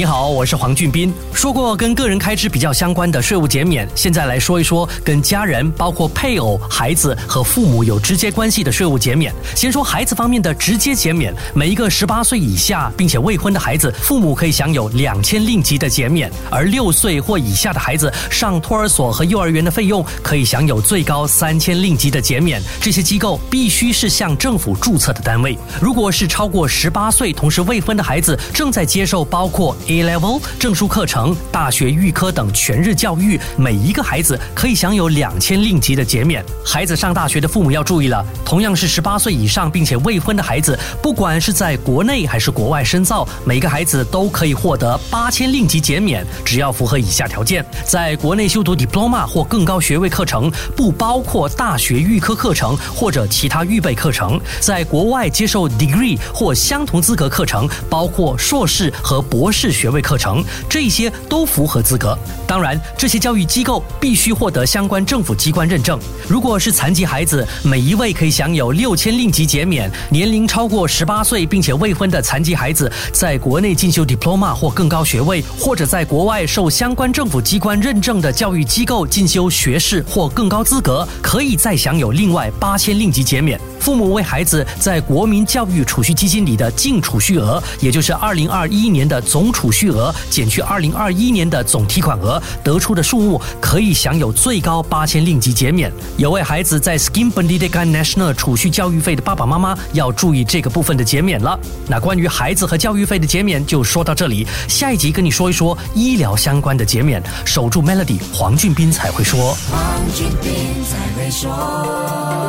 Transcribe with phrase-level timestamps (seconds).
[0.00, 1.12] 你好，我是黄俊斌。
[1.34, 9.30] 说过跟个人开支比较相关的税务减免，现在来说一说跟家人，包括配偶、孩子和父母有直接关系的税务减免。
[9.54, 22.58] 先说孩子方面的直接减免，每一个十八岁以下并且未婚的孩子，父母可以享有两千令吉的减免；而六岁或以下的孩子上托儿所和幼儿园的费用，可以享有最高三千令吉的减免。
[22.80, 25.58] 这些机构必须是向政府注册的单位。
[25.78, 36.44] 如果是超过十八岁同时未婚的孩子，正在接受包括 A Level 证书课程、大学预科等全日教育，每一个孩子可以享有两千令吉的减免。
[36.64, 59.79] 孩子上大学的父母要注意了，同样是十八岁以上并且未婚的孩子，不管是在国内还是国外深造，每个孩子都可以获得八千令吉减免，只要符合以下条件：在国内修读 Diploma 或更高学位课程，不包括大学预科课程或者其他预备课程；在国外接受 Degree 或相同资格课程，包括硕士和博士。
[59.80, 62.18] 学位课程，这些都符合资格。
[62.46, 65.98] 当然，这些教育机构必须获得相关政府机关认证。
[66.28, 69.90] 如果是残疾孩子，每一位可以享有六千令吉减免。
[70.10, 83.58] 年龄超过十八岁并且未婚的残疾孩子，在国内进修 diploma 或更高学位，或者在国外受相关政府机关认证的教育机构进修学士或更高资格，可以再享有另外八千令吉减免。
[83.80, 95.90] 父母为孩子在国民教育储蓄基金里的净储蓄额，也就是二零二一年的总储蓄额减去二零二一年的总提款额，得出的数目可以享有最高八千令吉减免。
[96.18, 101.58] 有位孩子在 Skim Pendidikan National 储蓄教育费的爸爸妈妈要注意这个部分的减免了。
[101.88, 107.22] 那关于孩子和教育费的减免就说到这里，下一集跟你说一说医疗相关的减免。
[107.46, 109.56] 守住 Melody，黄俊斌才会说。
[109.70, 110.52] 黄俊斌
[110.84, 112.39] 才会说。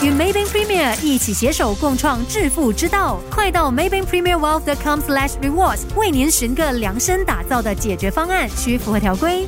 [0.00, 9.44] 与 Maybank Premier 一起携手共创致富之道，快到 Maybank Premier Wealth.com/slash rewards 为您寻个量身打造的解决方案，需符合条规。